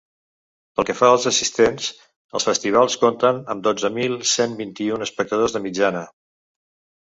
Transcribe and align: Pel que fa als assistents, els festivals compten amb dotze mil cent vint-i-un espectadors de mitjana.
Pel 0.77 0.85
que 0.89 0.93
fa 1.01 1.09
als 1.15 1.27
assistents, 1.31 1.89
els 2.39 2.47
festivals 2.49 2.95
compten 3.03 3.43
amb 3.55 3.67
dotze 3.69 3.93
mil 3.99 4.17
cent 4.31 4.57
vint-i-un 4.63 5.07
espectadors 5.09 5.55
de 5.59 5.63
mitjana. 5.69 6.03